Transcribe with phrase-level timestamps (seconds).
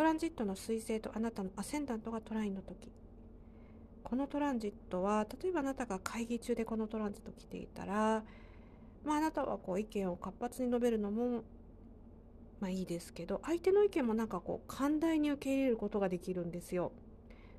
[0.00, 2.90] トランジットの彗星とあなたのアセンダントがトラインの時。
[4.02, 8.24] このトランジットは例えばあなたが会議中でこのトランジット来ていたら、
[9.04, 11.44] まあ、あなたはこう意見を活発に述べるのも
[12.60, 16.92] まあいいですけど相手の意見もなんかこう寛大に受け入れることができるんですよ。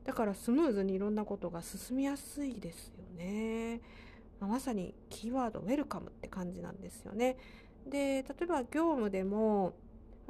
[0.04, 3.82] だからスムーズにいろんなことが進みやすいですよね、
[4.40, 7.38] まあ、まさにキーワードウェルカムって感じなんですよね。
[7.86, 9.76] で例えば業務でも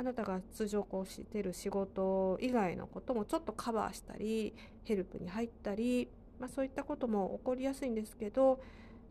[0.02, 6.10] あなたが通常こうしてる仕事以外のこともちょっとカバーしたりヘルプに入ったり、
[6.40, 8.60] まあ、そういったことも起こりやすいんですけど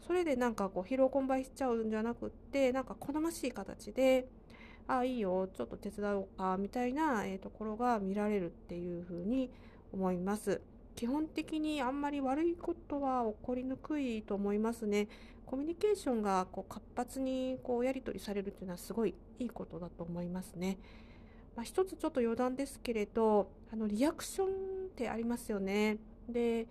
[0.04, 4.26] それでなんかこう疲労困憊しちゃうんじゃなくってなんか好ましい形で
[4.88, 9.52] 「ああいいよちょっと手伝おうか」みたいな、えー、ところが見られるっていうふうに
[9.92, 10.60] 思います。
[11.00, 15.08] 基本的にあんまり悪いことは起こりにくいと思いますね。
[15.46, 20.76] コミュニケーションがこう活発にこうやり取りされるっていうのはすごいいいことだと思いますね。
[21.56, 24.50] まあ、一つちょっと余談ですけれどあのリアクションっ
[24.94, 25.96] てありますよね。
[26.28, 26.66] で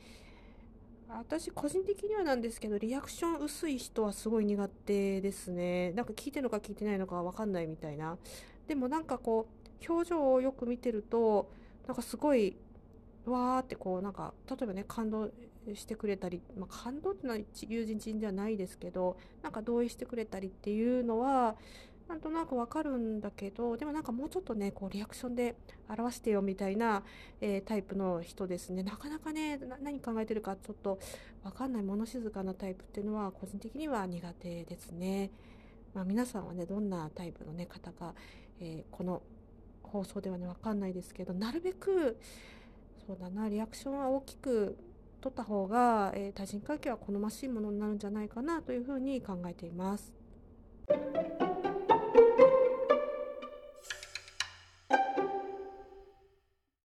[1.08, 8.16] 私個人的にはなんですけどリアクション薄い人はすごい苦手ですねなんか聞いてるのか聞いてないのか分かんないみたいな
[8.68, 11.50] でもなんかこう表情をよく見てると
[11.88, 12.56] なんかすごい
[13.30, 15.30] わーってこうなんか例えばね感動
[15.74, 21.56] してくれたり、まあ、感動っていうのは友人人ではないですけどなんか同意してくれたりっていうのは
[22.08, 25.56] なんとなくわかるんだけどでもなんかもうちょっとねこうリアクションで
[25.88, 27.04] 表してよみたいな、
[27.40, 30.98] えー、タイプの人ですねなかなかね何考えてるかちょっと
[31.44, 35.30] わかんない物静かなタイプっていうのは個人的には苦手ですね。
[35.94, 38.14] まあ、皆さんはねどんなタイプの、ね、方か、
[38.60, 39.22] えー、この
[39.84, 42.18] 放送ではね分かんないですけどなるべく
[43.10, 44.78] そうだなリアクションは大きく
[45.20, 50.14] 取った方が、えー、対人関係は好ましいものになるんじゃないかなというふうに考えています。